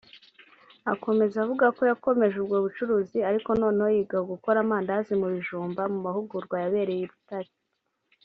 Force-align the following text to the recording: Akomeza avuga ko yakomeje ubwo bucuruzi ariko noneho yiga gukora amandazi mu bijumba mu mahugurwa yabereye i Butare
Akomeza 0.93 1.35
avuga 1.43 1.65
ko 1.77 1.81
yakomeje 1.89 2.35
ubwo 2.39 2.57
bucuruzi 2.65 3.17
ariko 3.29 3.49
noneho 3.61 3.89
yiga 3.95 4.19
gukora 4.31 4.57
amandazi 4.61 5.11
mu 5.21 5.27
bijumba 5.33 5.81
mu 5.91 5.99
mahugurwa 6.05 6.55
yabereye 6.63 7.03
i 7.05 7.09
Butare 7.11 7.51